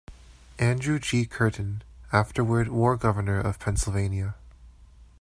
Andrew 0.57 0.97
G. 0.97 1.27
Curtin, 1.27 1.83
afterward 2.11 2.69
war 2.69 2.97
governor 2.97 3.39
of 3.39 3.59
Pennsylvania. 3.59 4.33